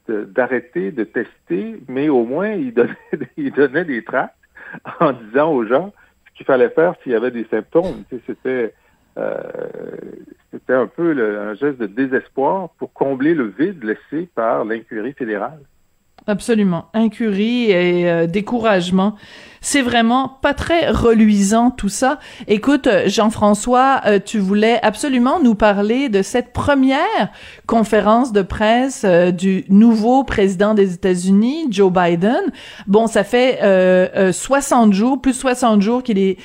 d'arrêter 0.09 0.93
de, 0.93 1.03
tester, 1.03 1.81
mais 1.89 2.09
au 2.09 2.25
moins 2.25 2.51
il 2.51 2.73
donnait, 2.73 2.95
il 3.37 3.51
donnait 3.51 3.85
des 3.85 4.05
tracts 4.05 4.35
en 5.01 5.13
disant 5.13 5.51
aux 5.53 5.65
gens 5.65 5.93
ce 6.29 6.37
qu'il 6.37 6.47
fallait 6.47 6.69
faire 6.69 6.95
s'il 7.03 7.13
y 7.13 7.15
avait 7.17 7.33
des 7.33 7.47
symptômes. 7.51 8.05
C'était 8.27 8.73
c'était 10.51 10.75
un 10.75 10.87
peu 10.87 11.13
un 11.39 11.55
geste 11.55 11.79
de 11.79 11.87
désespoir 11.87 12.71
pour 12.79 12.93
combler 12.93 13.35
le 13.35 13.47
vide 13.47 13.83
laissé 13.83 14.29
par 14.35 14.65
l'incurie 14.65 15.13
fédérale. 15.13 15.61
Absolument. 16.29 16.87
Incurie 16.93 17.71
et 17.71 18.11
euh, 18.11 18.27
découragement. 18.27 19.15
C'est 19.61 19.83
vraiment 19.83 20.39
pas 20.43 20.55
très 20.55 20.91
reluisant 20.91 21.71
tout 21.71 21.89
ça. 21.89 22.19
Écoute, 22.47 22.89
Jean-François, 23.07 24.01
euh, 24.07 24.19
tu 24.25 24.39
voulais 24.39 24.79
absolument 24.83 25.41
nous 25.41 25.55
parler 25.55 26.09
de 26.09 26.23
cette 26.23 26.53
première 26.53 27.31
conférence 27.67 28.33
de 28.33 28.43
presse 28.43 29.03
euh, 29.05 29.31
du 29.31 29.65
nouveau 29.69 30.25
président 30.25 30.75
des 30.75 30.95
États-Unis, 30.95 31.69
Joe 31.71 31.93
Biden. 31.93 32.43
Bon, 32.89 33.07
ça 33.07 33.23
fait 33.23 33.61
60 34.33 34.93
jours, 34.93 35.21
plus 35.21 35.33
de 35.33 35.37
60 35.37 35.81
jours 35.81 36.03
qu'il 36.03 36.19
est 36.19 36.39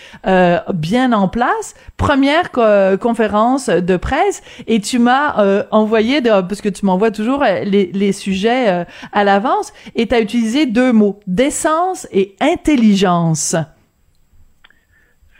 bien 0.74 1.12
en 1.12 1.28
place. 1.28 1.76
Première 1.98 2.52
conférence 3.00 3.68
de 3.68 3.98
presse 3.98 4.42
et 4.68 4.80
tu 4.80 5.00
m'as 5.00 5.66
envoyé, 5.72 6.22
de, 6.22 6.30
parce 6.30 6.62
que 6.62 6.70
tu 6.70 6.86
m'envoies 6.86 7.12
toujours 7.12 7.44
les, 7.44 7.92
les 7.94 8.12
sujets 8.12 8.86
à 9.12 9.24
l'avance, 9.24 9.71
et 9.96 10.08
tu 10.08 10.16
as 10.16 10.22
utilisé 10.22 10.66
deux 10.66 10.94
mots, 10.94 11.20
décence 11.28 12.08
et 12.12 12.36
intelligence. 12.40 13.56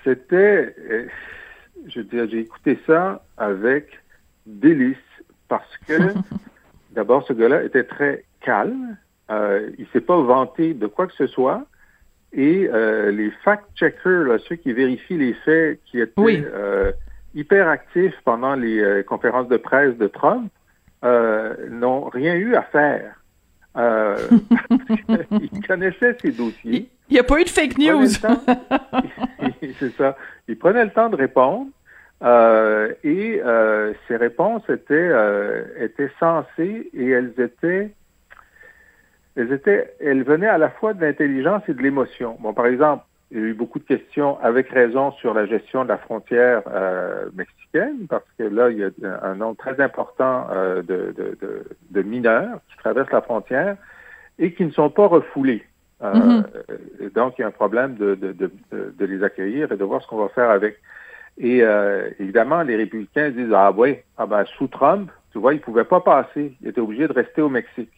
C'était, 0.04 0.76
euh, 0.90 1.08
je 1.88 2.02
dirais, 2.02 2.28
j'ai 2.30 2.40
écouté 2.40 2.80
ça 2.88 3.24
avec 3.38 3.88
délice 4.46 4.98
parce 5.48 5.78
que, 5.88 6.14
d'abord, 6.92 7.26
ce 7.28 7.34
gars-là 7.34 7.64
était 7.64 7.84
très 7.84 8.26
calme. 8.42 8.98
Euh, 9.30 9.70
il 9.78 9.88
s'est 9.94 10.02
pas 10.02 10.20
vanté 10.20 10.74
de 10.74 10.88
quoi 10.88 11.08
que 11.08 11.14
ce 11.14 11.28
soit. 11.28 11.66
Et 12.34 12.70
euh, 12.72 13.12
les 13.12 13.32
fact-checkers, 13.44 14.40
ceux 14.48 14.56
qui 14.56 14.74
vérifient 14.74 15.18
les 15.18 15.34
faits, 15.34 15.80
qui 15.86 16.00
étaient 16.00 16.46
euh, 16.54 16.92
hyper 17.36 17.68
actifs 17.68 18.16
pendant 18.24 18.56
les 18.56 19.04
conférences 19.06 19.48
de 19.48 19.58
presse 19.58 19.98
de 19.98 20.08
Trump, 20.08 20.52
n'ont 21.04 22.06
rien 22.06 22.36
eu 22.36 22.56
à 22.56 22.64
faire. 22.64 23.21
Euh, 23.78 24.18
il 25.32 25.66
connaissait 25.68 26.18
ses 26.22 26.32
dossiers. 26.32 26.90
Il 27.10 27.14
n'y 27.14 27.20
a 27.20 27.24
pas 27.24 27.40
eu 27.40 27.44
de 27.44 27.50
fake 27.50 27.78
news. 27.78 28.08
C'est 29.80 29.96
ça. 29.98 30.18
Il 30.48 30.58
prenait 30.58 30.86
le 30.86 30.92
temps 30.92 31.10
de 31.10 31.16
répondre. 31.16 31.68
Euh, 32.24 32.94
et 33.04 33.42
euh, 33.44 33.94
ces 34.08 34.16
réponses 34.16 34.62
étaient, 34.70 34.94
euh, 34.94 35.64
étaient 35.80 36.12
sensées 36.20 36.90
et 36.94 37.10
elles 37.10 37.34
étaient, 37.40 37.92
elles 39.36 39.52
étaient, 39.52 39.96
elles 40.00 40.24
venaient 40.24 40.48
à 40.48 40.60
la 40.60 40.70
fois 40.70 40.94
de 40.94 41.04
l'intelligence 41.04 41.64
et 41.68 41.74
de 41.74 41.82
l'émotion. 41.82 42.38
Bon, 42.40 42.54
par 42.54 42.68
exemple, 42.68 43.04
il 43.32 43.40
y 43.40 43.42
a 43.42 43.46
eu 43.46 43.54
beaucoup 43.54 43.80
de 43.80 43.86
questions 43.86 44.38
avec 44.42 44.70
raison 44.70 45.12
sur 45.14 45.34
la 45.34 45.46
gestion 45.46 45.84
de 45.84 45.90
la 45.90 45.98
frontière 45.98 46.64
euh, 46.68 47.30
mexicaine, 47.34 48.06
parce 48.10 48.26
que 48.38 48.44
là, 48.44 48.70
il 48.70 48.80
y 48.80 48.84
a 48.84 48.92
un 49.24 49.36
nombre 49.36 49.56
très 49.56 49.80
important 49.80 50.48
euh, 50.52 50.82
de, 50.82 51.14
de, 51.18 51.38
de, 51.42 51.64
de, 51.92 52.02
mineurs 52.02 52.60
qui 52.70 52.78
traversent 52.78 53.12
la 53.12 53.22
frontière 53.22 53.78
et 54.38 54.54
qui 54.54 54.66
ne 54.66 54.72
sont 54.72 54.90
pas 54.90 55.08
refoulés. 55.08 55.64
Euh, 56.04 56.14
mm-hmm. 56.14 57.14
Donc, 57.14 57.36
il 57.38 57.42
y 57.42 57.44
a 57.46 57.48
un 57.48 57.52
problème 57.52 57.96
de, 57.96 58.16
de, 58.16 59.06
les 59.06 59.24
accueillir 59.24 59.72
et 59.72 59.78
de 59.78 59.84
voir 59.84 60.02
ce 60.02 60.08
qu'on 60.08 60.18
va 60.18 60.30
faire 60.30 60.50
avec. 60.50 60.78
Et 61.38 61.64
euh, 61.64 62.10
évidemment, 62.20 62.64
les 62.64 62.76
républicains 62.76 63.30
disent, 63.30 63.54
ah 63.54 63.72
oui, 63.72 63.98
ah 64.18 64.26
ben, 64.26 64.44
sous 64.58 64.68
Trump, 64.68 65.10
tu 65.32 65.40
vois, 65.40 65.54
ils 65.54 65.58
ne 65.58 65.62
pouvaient 65.62 65.86
pas 65.86 66.02
passer. 66.02 66.54
Ils 66.62 66.68
étaient 66.68 66.82
obligés 66.82 67.08
de 67.08 67.14
rester 67.14 67.42
au 67.42 67.50
Mexique. 67.50 67.92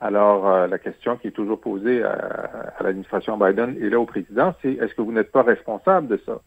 Alors, 0.00 0.48
euh, 0.48 0.66
la 0.68 0.78
question 0.78 1.16
qui 1.16 1.28
est 1.28 1.32
toujours 1.32 1.60
posée 1.60 2.02
à, 2.04 2.72
l'administration 2.80 3.36
Biden 3.36 3.76
et 3.80 3.90
là 3.90 3.98
au 3.98 4.06
président, 4.06 4.54
c'est 4.62 4.72
est-ce 4.74 4.94
que 4.94 5.02
vous 5.02 5.12
n'êtes 5.12 5.32
pas 5.32 5.42
responsable 5.42 6.06
de 6.06 6.20
ça? 6.24 6.40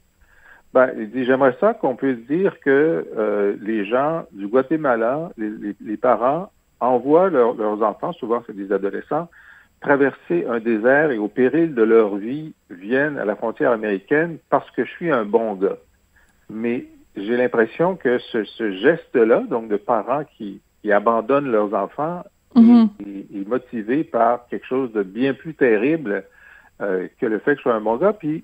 Ben, 0.74 0.90
il 0.98 1.12
dit, 1.12 1.26
j'aimerais 1.26 1.58
ça 1.60 1.74
qu'on 1.74 1.98
puisse 1.98 2.20
dire 2.28 2.58
que 2.62 3.06
euh, 3.18 3.58
les 3.62 3.86
gens 3.86 4.24
du 4.32 4.48
Guatemala, 4.48 5.32
les, 5.38 5.98
parents, 5.98 6.50
envoient 6.80 7.30
leurs 7.30 7.84
enfants, 7.84 8.14
souvent 8.14 8.42
c'est 8.48 8.56
des 8.56 8.72
adolescents, 8.72 9.28
traverser 9.82 10.46
un 10.48 10.60
désert 10.60 11.12
et 11.12 11.18
au 11.18 11.28
péril 11.28 11.76
de 11.76 11.84
leur 11.84 12.16
vie 12.16 12.54
viennent 12.70 13.18
à 13.18 13.26
la 13.26 13.36
frontière 13.36 13.72
américaine 13.72 14.38
parce 14.50 14.70
que 14.72 14.86
je 14.86 14.92
suis 14.92 15.12
un 15.12 15.26
bon 15.26 15.56
gars. 15.56 15.78
Mais 16.50 16.86
j'ai 17.18 17.36
l'impression 17.36 17.98
que 17.98 18.20
ce, 18.20 18.46
ce 18.46 18.72
geste-là, 18.72 19.44
donc 19.50 19.68
de 19.68 19.78
parents 19.78 20.24
qui, 20.38 20.62
qui 20.82 20.92
abandonnent 20.92 21.52
leurs 21.52 21.74
enfants, 21.74 22.24
Mm-hmm. 22.56 22.90
est, 23.34 23.48
motivé 23.48 24.04
par 24.04 24.48
quelque 24.48 24.66
chose 24.66 24.92
de 24.92 25.04
bien 25.04 25.34
plus 25.34 25.54
terrible 25.54 26.26
euh, 26.82 27.08
que 27.20 27.26
le 27.26 27.40
fait 27.40 27.52
que 27.52 27.58
je 27.58 27.62
sois 27.64 27.74
un 27.74 27.82
bon 27.82 27.98
gars. 27.98 28.14
Puis 28.14 28.44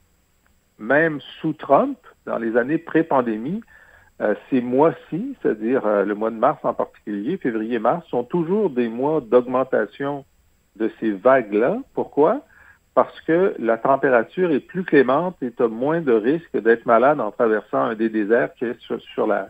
même 0.79 1.19
sous 1.41 1.53
Trump, 1.53 1.97
dans 2.25 2.37
les 2.37 2.55
années 2.55 2.77
pré-pandémie, 2.77 3.61
euh, 4.21 4.33
ces 4.49 4.61
mois-ci, 4.61 5.35
c'est-à-dire 5.41 5.85
euh, 5.85 6.05
le 6.05 6.15
mois 6.15 6.31
de 6.31 6.37
mars 6.37 6.59
en 6.63 6.73
particulier, 6.73 7.37
février-mars, 7.37 8.05
sont 8.07 8.23
toujours 8.23 8.69
des 8.69 8.87
mois 8.87 9.21
d'augmentation 9.21 10.25
de 10.77 10.89
ces 10.99 11.11
vagues-là. 11.11 11.77
Pourquoi? 11.93 12.41
Parce 12.95 13.19
que 13.21 13.55
la 13.59 13.77
température 13.77 14.51
est 14.51 14.59
plus 14.59 14.83
clémente 14.83 15.35
et 15.41 15.51
tu 15.51 15.61
as 15.61 15.67
moins 15.67 16.01
de 16.01 16.13
risques 16.13 16.57
d'être 16.57 16.85
malade 16.85 17.19
en 17.19 17.31
traversant 17.31 17.79
un 17.79 17.95
des 17.95 18.09
déserts 18.09 18.53
qui 18.55 18.65
est 18.65 18.79
sur 19.13 19.27
la, 19.27 19.49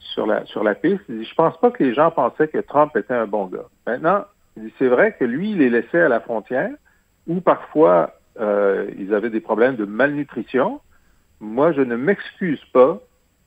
sur 0.00 0.26
la, 0.26 0.44
sur 0.46 0.64
la 0.64 0.74
piste. 0.74 1.02
Il 1.08 1.18
dit, 1.18 1.24
je 1.24 1.34
pense 1.34 1.56
pas 1.58 1.70
que 1.70 1.84
les 1.84 1.94
gens 1.94 2.10
pensaient 2.10 2.48
que 2.48 2.58
Trump 2.58 2.96
était 2.96 3.14
un 3.14 3.26
bon 3.26 3.46
gars. 3.46 3.66
Maintenant, 3.86 4.24
c'est 4.78 4.88
vrai 4.88 5.14
que 5.18 5.24
lui, 5.24 5.52
il 5.52 5.58
les 5.58 5.70
laissait 5.70 6.00
à 6.00 6.08
la 6.08 6.20
frontière, 6.20 6.70
où 7.26 7.40
parfois 7.40 8.14
euh, 8.40 8.90
ils 8.98 9.14
avaient 9.14 9.30
des 9.30 9.40
problèmes 9.40 9.76
de 9.76 9.84
malnutrition. 9.84 10.80
Moi, 11.40 11.72
je 11.72 11.82
ne 11.82 11.96
m'excuse 11.96 12.64
pas 12.72 12.98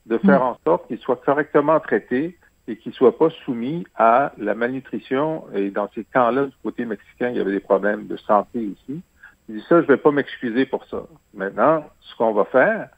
de 0.05 0.17
faire 0.19 0.41
hmm. 0.41 0.47
en 0.47 0.57
sorte 0.65 0.87
qu'ils 0.87 0.99
soient 0.99 1.21
correctement 1.23 1.79
traités 1.79 2.37
et 2.67 2.77
qu'ils 2.77 2.93
soient 2.93 3.17
pas 3.17 3.29
soumis 3.45 3.85
à 3.95 4.33
la 4.37 4.55
malnutrition. 4.55 5.45
Et 5.53 5.69
dans 5.69 5.89
ces 5.93 6.05
camps-là, 6.05 6.45
du 6.45 6.55
côté 6.63 6.85
mexicain, 6.85 7.29
il 7.29 7.37
y 7.37 7.39
avait 7.39 7.51
des 7.51 7.59
problèmes 7.59 8.07
de 8.07 8.17
santé 8.17 8.59
aussi. 8.59 9.01
Il 9.49 9.55
dit 9.55 9.65
ça, 9.67 9.81
je 9.81 9.87
vais 9.87 9.97
pas 9.97 10.11
m'excuser 10.11 10.65
pour 10.65 10.85
ça. 10.85 11.03
Maintenant, 11.33 11.85
ce 11.99 12.15
qu'on 12.15 12.33
va 12.33 12.45
faire, 12.45 12.89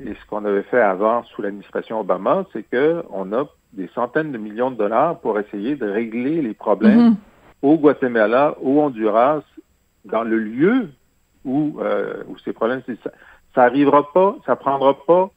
et 0.00 0.14
ce 0.14 0.26
qu'on 0.28 0.44
avait 0.44 0.62
fait 0.64 0.80
avant 0.80 1.24
sous 1.24 1.42
l'administration 1.42 2.00
Obama, 2.00 2.44
c'est 2.52 2.64
qu'on 2.68 3.32
a 3.32 3.44
des 3.72 3.88
centaines 3.94 4.32
de 4.32 4.38
millions 4.38 4.70
de 4.70 4.76
dollars 4.76 5.18
pour 5.20 5.38
essayer 5.38 5.76
de 5.76 5.88
régler 5.88 6.42
les 6.42 6.54
problèmes 6.54 7.10
mhm. 7.10 7.16
au 7.62 7.76
Guatemala, 7.76 8.56
au 8.60 8.80
Honduras, 8.80 9.42
dans 10.04 10.24
le 10.24 10.38
lieu 10.38 10.88
où, 11.44 11.78
euh, 11.80 12.22
où 12.28 12.36
ces 12.38 12.52
problèmes, 12.52 12.82
ça, 13.04 13.10
ça 13.54 13.62
arrivera 13.62 14.12
pas, 14.12 14.36
ça 14.46 14.56
prendra 14.56 14.94
pas, 15.04 15.30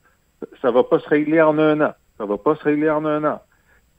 ça 0.62 0.72
va 0.72 0.84
pas 0.84 1.00
se 1.00 1.10
régler 1.10 1.42
en 1.42 1.58
un 1.58 1.82
an. 1.82 1.94
Ça 2.18 2.26
va 2.26 2.38
pas 2.38 2.56
se 2.56 2.64
régler 2.64 2.90
en 2.90 3.06
un 3.06 3.24
an. 3.26 3.42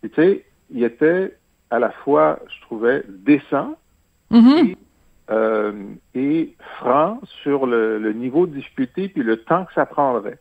Et 0.03 0.09
tu 0.09 0.15
sais, 0.17 0.45
il 0.71 0.83
était 0.83 1.37
à 1.71 1.79
la 1.79 1.91
fois, 1.91 2.39
je 2.49 2.61
trouvais, 2.63 3.03
décent 3.09 3.77
mhm. 4.31 4.49
et, 4.49 4.77
euh, 5.31 5.73
et, 6.15 6.55
franc 6.79 7.21
sur 7.43 7.67
le, 7.67 7.99
le 7.99 8.13
niveau 8.13 8.47
de 8.47 8.55
difficulté 8.55 9.09
puis 9.09 9.23
le 9.23 9.39
temps 9.39 9.65
que 9.65 9.73
ça 9.75 9.87
prendrait. 9.87 10.39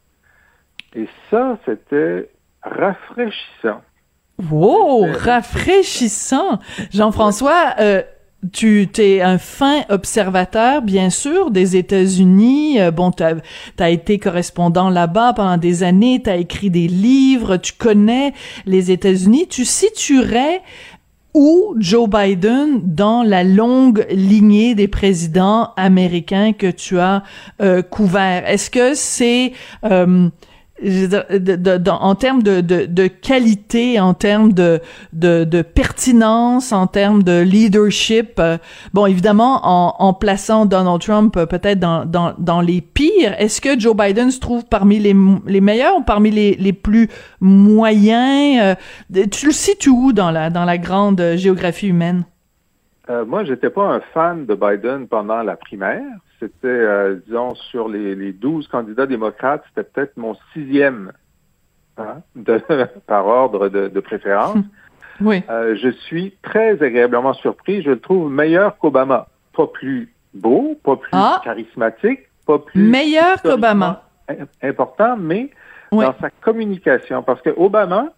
Et 0.96 1.08
ça, 1.30 1.58
c'était 1.66 2.30
rafraîchissant. 2.64 3.82
Wow, 4.50 5.08
rafraîchissant. 5.14 6.60
Jean-François, 6.92 7.76
euh, 7.80 8.02
tu 8.52 8.88
t'es 8.92 9.22
un 9.22 9.38
fin 9.38 9.82
observateur, 9.90 10.82
bien 10.82 11.10
sûr, 11.10 11.52
des 11.52 11.76
États-Unis. 11.76 12.80
Euh, 12.80 12.92
bon, 12.92 13.12
tu 13.12 13.24
as, 13.24 13.90
été 13.90 14.20
correspondant 14.20 14.90
là-bas 14.90 15.34
pendant 15.34 15.58
des 15.58 15.84
années, 15.84 16.22
tu 16.24 16.30
as 16.30 16.38
écrit 16.38 16.70
des 16.70 16.88
livres, 16.88 17.58
tu 17.58 17.74
connais 17.74 18.34
les 18.66 18.92
États-Unis. 18.92 19.48
Tu 19.50 19.66
situerais 19.66 20.62
où 21.34 21.76
Joe 21.80 22.10
Biden 22.10 22.82
dans 22.84 23.24
la 23.24 23.44
longue 23.44 24.06
lignée 24.10 24.76
des 24.76 24.88
présidents 24.88 25.74
américains 25.76 26.54
que 26.54 26.72
tu 26.72 27.00
as 27.00 27.24
euh, 27.62 27.82
couvert? 27.82 28.48
Est-ce 28.48 28.70
que 28.70 28.94
c'est 28.94 29.54
en 30.84 32.16
termes 32.16 32.44
de, 32.44 32.60
de, 32.60 32.86
de, 32.86 33.08
qualité, 33.08 34.00
en 34.00 34.14
termes 34.14 34.52
de, 34.52 34.82
de, 35.14 35.46
de, 35.46 35.62
pertinence, 35.62 36.74
en 36.74 36.88
termes 36.88 37.24
de 37.24 37.42
leadership. 37.42 38.40
Euh, 38.40 38.58
bon, 38.94 39.06
évidemment, 39.06 39.62
en, 39.64 39.96
en 40.00 40.14
plaçant 40.14 40.66
Donald 40.66 41.02
Trump 41.02 41.38
euh, 41.38 41.46
peut-être 41.46 41.80
dans, 41.80 42.06
dans, 42.06 42.34
dans 42.38 42.60
les 42.60 42.82
pires, 42.82 43.36
est-ce 43.38 43.62
que 43.62 43.80
Joe 43.80 43.96
Biden 43.96 44.32
se 44.32 44.40
trouve 44.40 44.66
parmi 44.66 45.00
les, 45.00 45.16
les 45.48 45.62
meilleurs 45.62 45.96
ou 45.98 46.04
parmi 46.04 46.30
les, 46.30 46.56
les 46.56 46.74
plus 46.74 47.10
moyens? 47.40 48.76
Euh, 49.14 49.26
tu 49.32 49.46
le 49.48 49.54
situes 49.54 49.90
où 49.90 50.12
dans 50.12 50.32
la, 50.32 50.50
dans 50.50 50.66
la 50.66 50.78
grande 50.78 51.36
géographie 51.36 51.88
humaine? 51.88 52.26
Euh, 53.10 53.24
moi, 53.26 53.44
j'étais 53.44 53.70
pas 53.70 53.84
un 53.88 54.00
fan 54.14 54.46
de 54.46 54.56
Biden 54.56 55.08
pendant 55.08 55.44
la 55.44 55.56
primaire 55.56 56.02
c'était, 56.40 56.68
euh, 56.68 57.16
disons, 57.26 57.56
sur 57.56 57.88
les, 57.88 58.16
les 58.16 58.34
12 58.34 58.68
candidats 58.68 59.06
démocrates, 59.06 59.64
c'était 59.70 59.90
peut-être 59.90 60.18
mon 60.18 60.36
sixième 60.54 61.12
hein, 61.98 62.18
de, 62.36 62.62
par 63.08 63.26
ordre 63.26 63.70
de, 63.70 64.00
préférence. 64.00 64.58
Oui. 65.22 65.42
Euh, 65.50 65.78
je 65.82 65.88
suis 65.88 66.36
très 66.44 66.72
agréablement 66.84 67.32
surpris. 67.36 67.82
Je 67.82 67.92
le 67.92 68.00
trouve 68.02 68.30
meilleur 68.30 68.78
qu'Obama. 68.78 69.30
Pas 69.56 69.66
plus 69.68 70.14
beau, 70.34 70.78
pas 70.84 70.98
plus 70.98 71.10
Ah. 71.14 71.40
charismatique, 71.42 72.20
pas 72.46 72.60
plus 72.60 72.82
Meilleur 72.84 73.42
qu'Obama. 73.42 74.04
important, 74.62 75.16
mais 75.16 75.52
Oui. 75.94 76.04
dans 76.04 76.14
sa 76.20 76.30
communication. 76.42 77.24
Parce 77.24 77.42
que 77.42 77.50
Obama, 77.56 78.10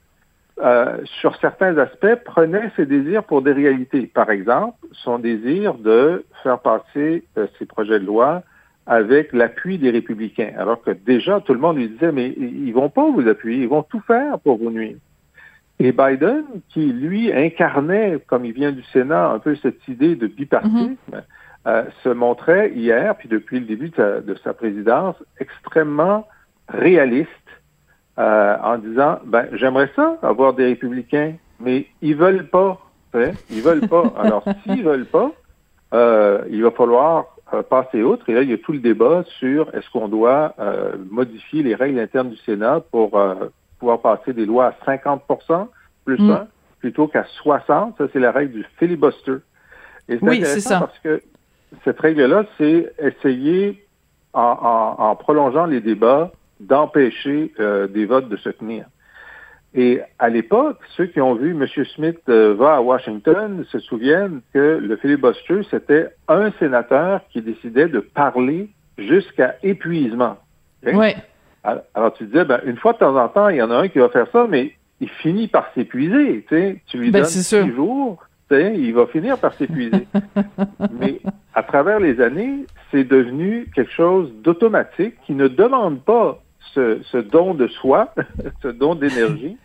euh, 0.60 0.98
sur 1.22 1.36
certains 1.38 1.78
aspects, 1.78 2.16
prenait 2.26 2.72
ses 2.76 2.86
désirs 2.86 3.24
pour 3.24 3.42
des 3.42 3.52
réalités. 3.52 4.08
Par 4.08 4.32
exemple, 4.32 4.78
son 4.92 5.20
désir 5.20 5.76
de 5.76 6.26
faire 6.42 6.60
passer 6.60 7.24
euh, 7.38 7.46
ses 7.60 7.66
projets 7.66 8.00
de 8.00 8.06
loi 8.06 8.42
avec 8.88 9.34
l'appui 9.34 9.78
des 9.78 9.92
républicains. 9.92 10.54
Alors 10.58 10.82
que 10.82 10.92
déjà, 10.92 11.42
tout 11.42 11.54
le 11.54 11.60
monde 11.60 11.78
lui 11.78 11.90
disait, 11.90 12.12
mais 12.12 12.30
ils 12.30 12.72
vont 12.72 12.90
pas 12.90 13.08
vous 13.10 13.28
appuyer, 13.28 13.64
ils 13.64 13.70
vont 13.70 13.84
tout 13.84 14.02
faire 14.08 14.40
pour 14.40 14.58
vous 14.58 14.72
nuire. 14.72 14.96
Et 15.80 15.92
Biden, 15.92 16.44
qui 16.70 16.92
lui 16.92 17.32
incarnait, 17.32 18.18
comme 18.26 18.46
il 18.46 18.54
vient 18.54 18.72
du 18.72 18.84
Sénat, 18.94 19.30
un 19.30 19.40
peu 19.40 19.56
cette 19.58 19.88
idée 19.88 20.16
de 20.16 20.26
bipartisme, 20.26 21.22
euh, 21.68 21.84
se 22.04 22.10
montrait 22.10 22.72
hier, 22.72 23.16
puis 23.16 23.30
depuis 23.30 23.60
le 23.60 23.66
début 23.66 23.90
de 23.90 23.96
sa, 23.96 24.22
de 24.22 24.36
sa 24.44 24.54
présidence, 24.54 25.18
extrêmement 25.40 26.28
réaliste 26.68 27.30
euh, 28.20 28.58
en 28.64 28.78
disant 28.78 29.20
ben 29.26 29.48
j'aimerais 29.54 29.90
ça 29.96 30.18
avoir 30.22 30.54
des 30.54 30.66
républicains, 30.66 31.34
mais 31.60 31.88
ils 32.02 32.16
veulent 32.16 32.48
pas. 32.48 32.80
Ils 33.50 33.62
veulent 33.62 33.88
pas. 33.88 34.14
Alors 34.18 34.44
s'ils 34.64 34.84
veulent 34.84 35.06
pas, 35.06 35.32
euh, 35.94 36.42
il 36.50 36.62
va 36.64 36.72
falloir 36.72 37.26
euh, 37.54 37.64
passer 37.64 38.04
outre. 38.04 38.30
Et 38.30 38.34
là, 38.34 38.42
il 38.42 38.50
y 38.50 38.54
a 38.54 38.58
tout 38.58 38.74
le 38.74 38.80
débat 38.80 39.24
sur 39.40 39.74
est-ce 39.76 39.90
qu'on 39.92 40.08
doit 40.08 40.54
euh, 40.60 40.96
modifier 41.10 41.64
les 41.64 41.76
règles 41.76 42.00
internes 42.00 42.30
du 42.30 42.38
Sénat 42.38 42.82
pour 42.92 43.18
euh, 43.18 43.36
pouvoir 43.80 44.00
passer 44.02 44.34
des 44.34 44.46
lois 44.46 44.74
à 44.86 44.98
50% 44.98 45.68
plus 46.06 46.20
Mm. 46.20 46.32
1 46.32 46.48
plutôt 46.80 47.08
qu'à 47.08 47.24
60. 47.42 47.96
Ça, 47.98 48.06
c'est 48.14 48.20
la 48.20 48.32
règle 48.32 48.54
du 48.54 48.66
filibuster. 48.78 49.38
Et 50.10 50.18
c'est 50.20 50.24
Oui, 50.24 50.38
intéressant 50.38 50.54
c'est 50.54 50.62
ça. 50.62 50.80
parce 50.80 51.00
que 51.00 51.22
cette 51.84 52.00
règle-là, 52.00 52.46
c'est 52.58 52.94
essayer, 53.00 53.84
en, 54.34 54.42
en- 55.00 55.04
en 55.04 55.16
prolongeant 55.16 55.66
les 55.66 55.82
débats, 55.82 56.32
d'empêcher 56.60 57.54
euh, 57.60 57.88
des 57.88 58.06
votes 58.06 58.30
de 58.30 58.38
se 58.38 58.50
tenir. 58.50 58.86
Et 59.74 60.02
à 60.18 60.30
l'époque, 60.30 60.80
ceux 60.96 61.06
qui 61.06 61.22
ont 61.22 61.36
vu 61.36 61.52
M. 61.52 61.68
Smith 61.96 62.18
euh, 62.30 62.56
va 62.56 62.76
à 62.78 62.82
Washington 62.82 63.66
se 63.70 63.80
souviennent 63.80 64.42
que 64.54 64.80
le 64.82 64.96
filibuster, 64.98 65.62
c'était 65.70 66.10
un 66.28 66.52
sénateur 66.60 67.22
qui 67.32 67.42
décidait 67.42 67.88
de 67.88 68.00
parler 68.00 68.70
jusqu'à 68.98 69.56
épuisement. 69.62 70.38
Ok? 70.86 70.94
Oui. 70.96 71.14
Alors, 71.64 71.84
alors, 71.94 72.14
tu 72.14 72.26
disais, 72.26 72.46
ben, 72.46 72.62
une 72.66 72.78
fois 72.78 72.94
de 72.94 73.00
temps 73.00 73.16
en 73.16 73.28
temps, 73.28 73.50
il 73.50 73.58
y 73.58 73.62
en 73.62 73.70
a 73.70 73.76
un 73.76 73.88
qui 73.88 74.00
va 74.00 74.10
faire 74.10 74.28
ça, 74.32 74.48
mais 74.50 74.74
il 75.02 75.10
finit 75.10 75.48
par 75.48 75.72
s'épuiser. 75.74 76.46
Tu, 76.50 76.98
lui 76.98 77.12
Ben, 77.12 77.22
donnes 77.22 77.30
sûr. 77.30 77.64
six 77.64 77.72
jours, 77.74 78.26
il 78.50 78.94
va 78.94 79.06
finir 79.08 79.38
par 79.38 79.54
s'épuiser. 79.54 80.08
mais 81.00 81.20
à 81.54 81.64
travers 81.64 82.00
les 82.00 82.22
années, 82.22 82.66
c'est 82.92 83.04
devenu 83.04 83.68
quelque 83.76 83.92
chose 83.92 84.32
d'automatique 84.44 85.16
qui 85.26 85.34
ne 85.34 85.48
demande 85.48 86.02
pas 86.02 86.42
ce, 86.74 87.00
ce 87.04 87.18
don 87.18 87.54
de 87.54 87.68
soi, 87.68 88.14
ce 88.62 88.68
don 88.68 88.96
d'énergie. 88.96 89.58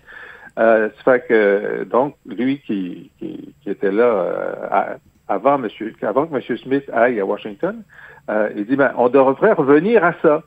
Euh, 0.58 0.90
ça 0.96 1.12
fait 1.12 1.26
que, 1.28 1.84
donc, 1.84 2.14
lui 2.26 2.58
qui, 2.60 3.10
qui, 3.18 3.54
qui 3.62 3.70
était 3.70 3.90
là 3.92 4.04
euh, 4.04 4.54
à- 4.70 4.96
avant, 5.28 5.56
monsieur, 5.58 5.94
avant 6.02 6.26
que 6.26 6.34
M. 6.36 6.56
Smith 6.58 6.84
aille 6.92 7.18
à 7.20 7.24
Washington, 7.24 7.82
euh, 8.28 8.50
il 8.54 8.66
dit, 8.66 8.76
ben, 8.76 8.92
on 8.98 9.08
devrait 9.08 9.52
revenir 9.52 10.04
à 10.04 10.12
ça. 10.20 10.42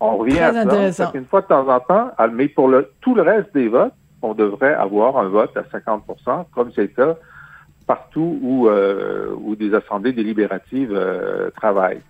On 0.00 0.16
revient 0.16 0.34
Très 0.36 0.56
à 0.86 0.92
ça. 0.92 1.06
qu'une 1.12 1.24
fois 1.24 1.40
de 1.40 1.46
temps 1.46 1.68
en 1.68 1.80
temps, 1.80 2.12
ah, 2.18 2.28
mais 2.28 2.46
pour 2.48 2.68
le, 2.68 2.90
tout 3.00 3.16
le 3.16 3.22
reste 3.22 3.52
des 3.52 3.66
votes, 3.68 3.92
on 4.22 4.34
devrait 4.34 4.74
avoir 4.74 5.18
un 5.18 5.28
vote 5.28 5.56
à 5.56 5.62
50% 5.62 6.44
comme 6.54 6.70
c'est 6.74 6.82
le 6.82 6.86
cas 6.88 7.16
partout 7.86 8.38
où, 8.42 8.68
euh, 8.68 9.34
où 9.42 9.56
des 9.56 9.74
assemblées 9.74 10.12
délibératives 10.12 10.96
travaillent. 11.56 12.02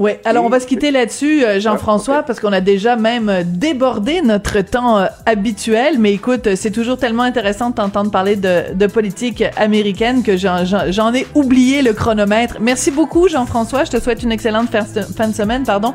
Oui, 0.00 0.12
alors 0.24 0.46
on 0.46 0.48
va 0.48 0.60
se 0.60 0.66
quitter 0.66 0.90
là-dessus, 0.90 1.44
euh, 1.44 1.60
Jean-François, 1.60 2.22
parce 2.22 2.40
qu'on 2.40 2.54
a 2.54 2.62
déjà 2.62 2.96
même 2.96 3.28
euh, 3.28 3.42
débordé 3.44 4.22
notre 4.22 4.62
temps 4.62 4.98
euh, 4.98 5.04
habituel. 5.26 5.98
Mais 5.98 6.14
écoute, 6.14 6.54
c'est 6.56 6.70
toujours 6.70 6.96
tellement 6.96 7.22
intéressant 7.22 7.68
de 7.68 7.74
t'entendre 7.74 8.10
parler 8.10 8.36
de, 8.36 8.72
de 8.74 8.86
politique 8.86 9.44
américaine 9.58 10.22
que 10.22 10.38
j'en- 10.38 11.12
ai 11.12 11.26
oublié 11.34 11.82
le 11.82 11.92
chronomètre. 11.92 12.56
Merci 12.60 12.90
beaucoup, 12.90 13.28
Jean-François. 13.28 13.84
Je 13.84 13.90
te 13.90 14.00
souhaite 14.00 14.22
une 14.22 14.32
excellente 14.32 14.70
fin 14.70 14.84
fin 14.84 15.28
de 15.28 15.34
semaine, 15.34 15.64
pardon. 15.64 15.92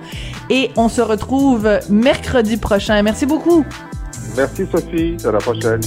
Et 0.51 0.69
on 0.75 0.88
se 0.88 1.01
retrouve 1.01 1.67
mercredi 1.89 2.58
prochain. 2.58 3.01
Merci 3.01 3.25
beaucoup. 3.25 3.65
Merci 4.38 4.67
Sophie, 4.71 5.17
à 5.27 5.32
la 5.32 5.39
prochaine. 5.39 5.82